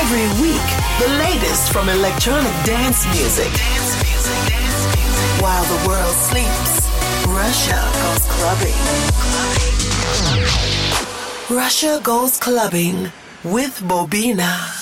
[0.00, 3.52] Every week, the latest from electronic dance music.
[5.40, 6.88] While the world sleeps,
[7.28, 8.80] Russia goes clubbing.
[11.48, 13.12] Russia goes clubbing
[13.44, 14.79] with Bobina.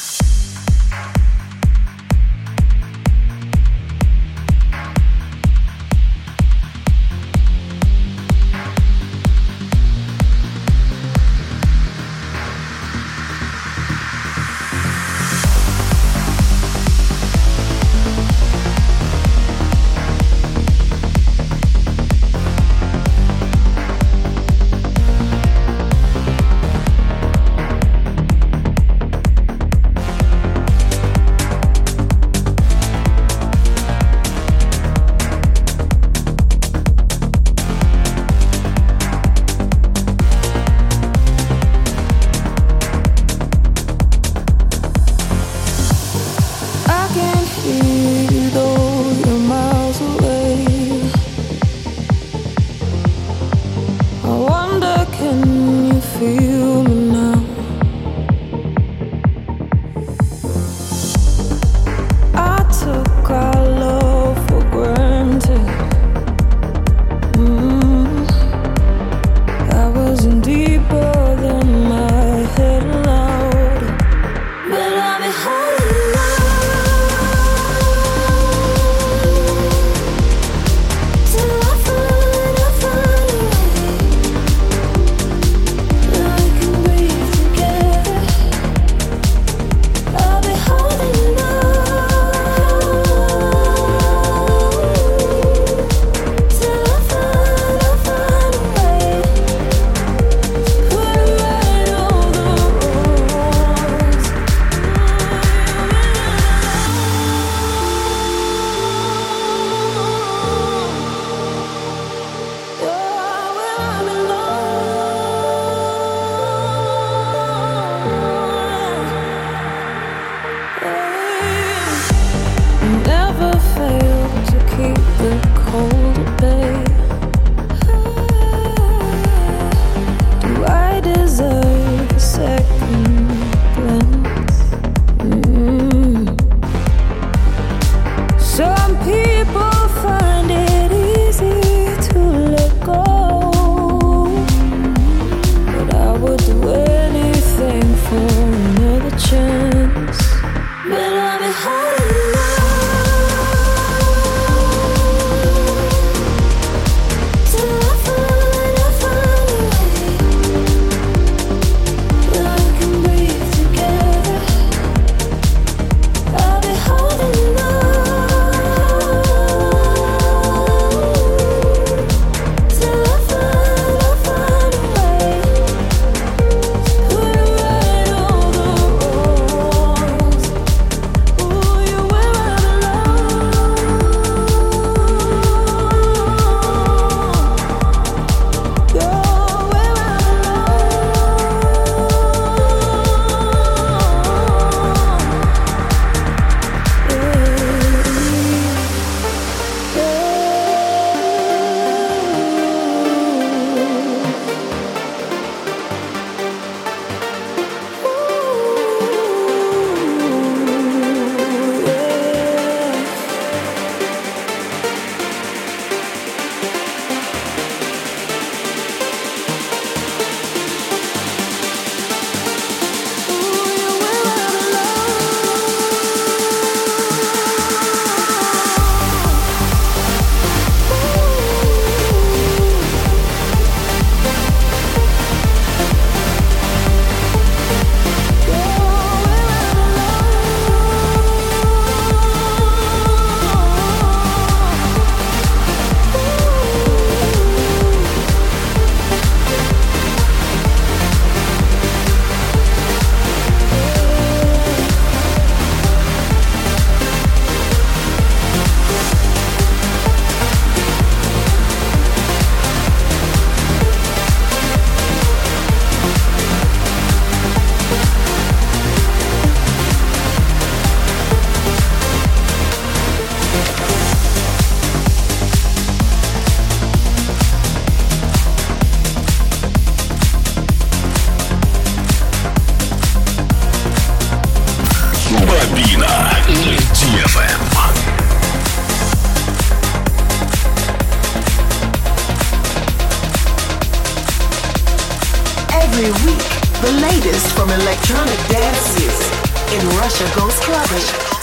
[297.98, 299.32] Electronic dance music
[299.72, 301.37] in Russia Goes Clubbing.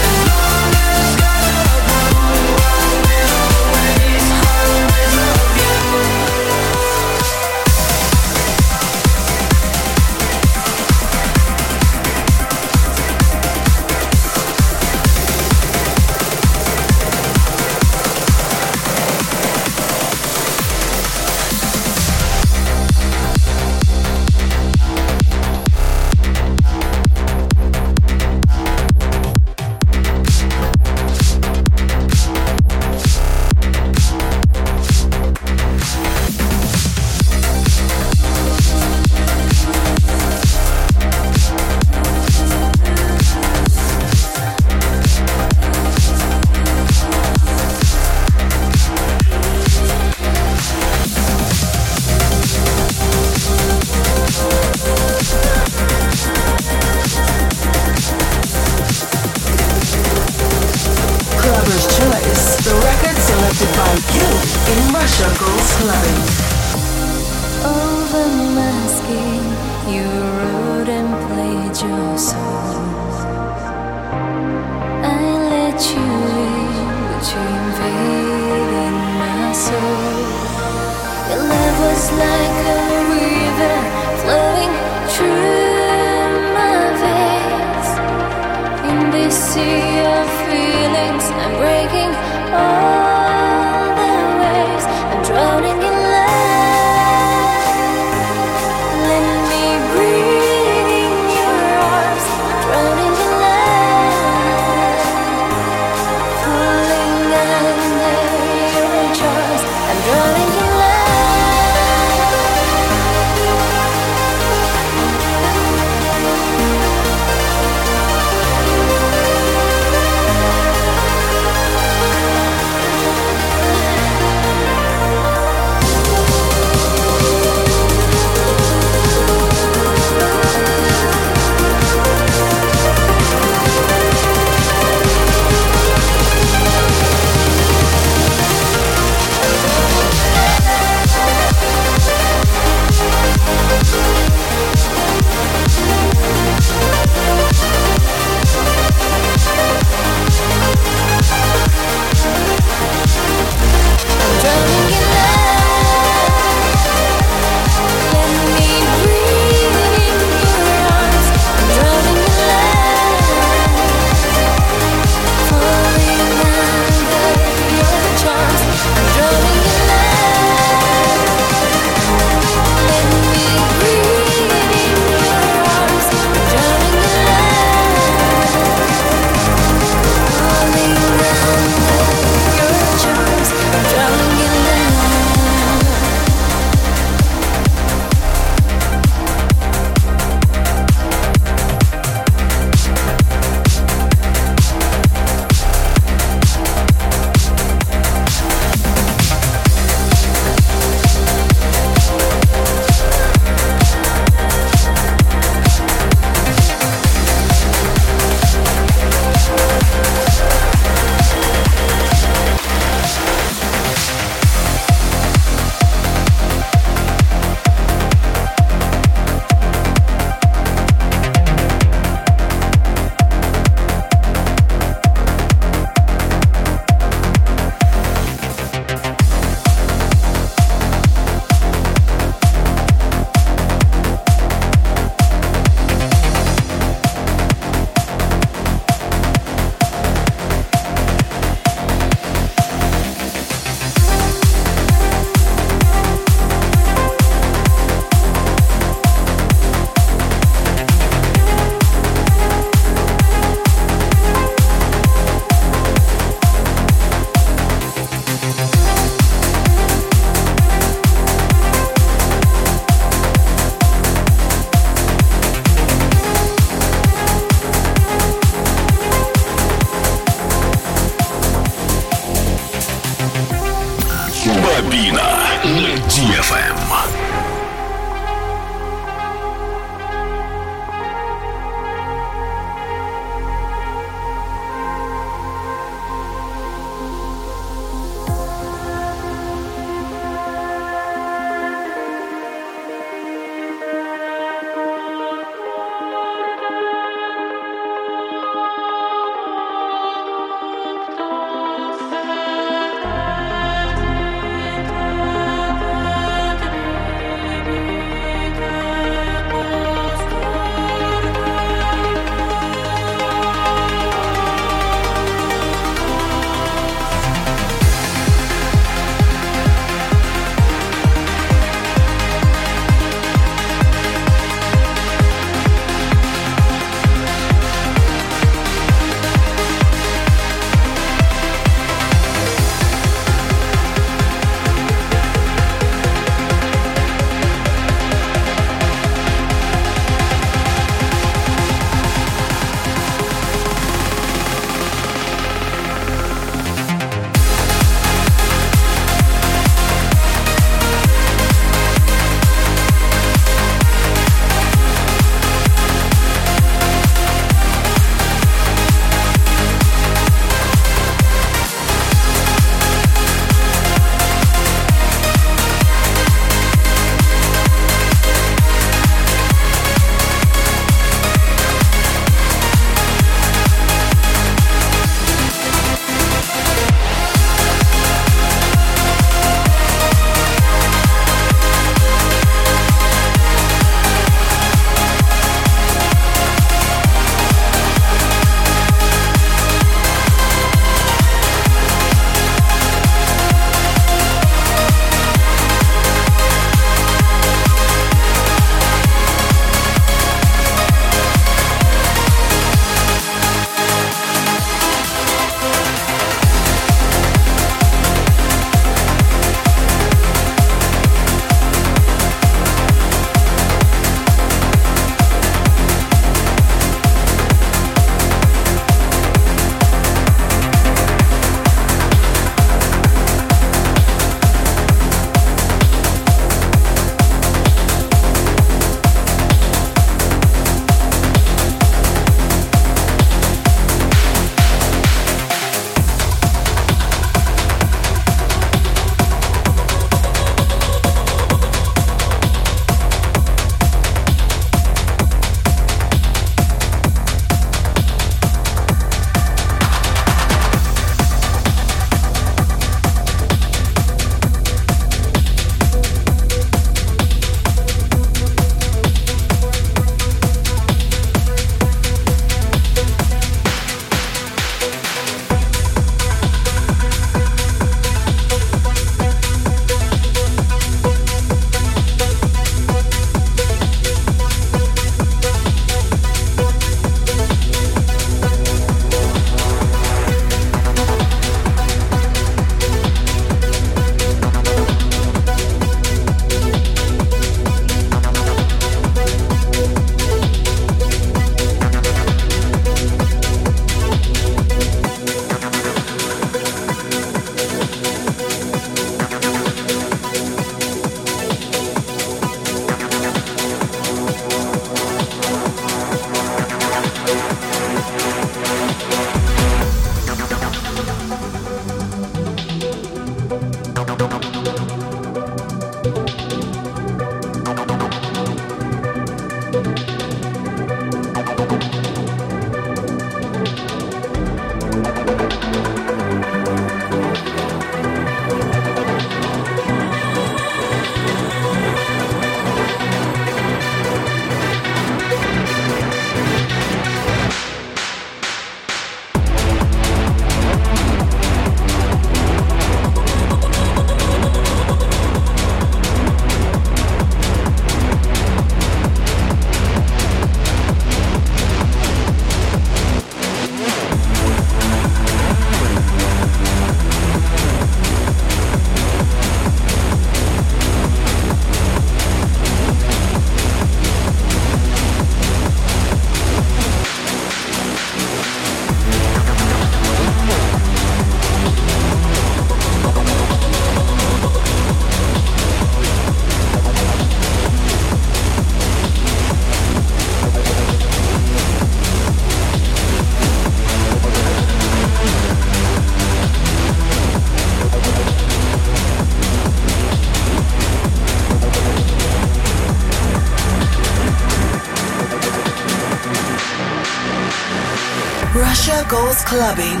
[599.52, 600.00] Clubbing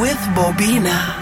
[0.00, 1.13] with Bobina.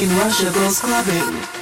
[0.00, 1.57] In Russia goes clubbing.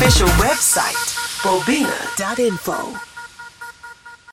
[0.00, 3.07] Official website, bobina.info.